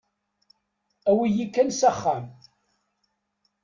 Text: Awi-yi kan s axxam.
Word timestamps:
Awi-yi 1.09 1.45
kan 1.47 1.69
s 1.79 1.81
axxam. 1.89 2.25